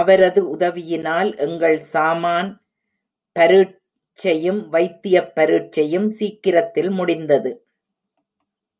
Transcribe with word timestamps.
அவரது 0.00 0.56
உதவியினால் 0.56 1.36
எங்கள் 1.36 1.80
சாமான் 1.80 2.48
பரீட்சையும், 3.36 4.68
வைத்தியப் 4.68 5.34
பரீட்சையும் 5.34 6.08
சீக்கிரத்தில் 6.08 6.90
முடிந்தது. 6.90 7.52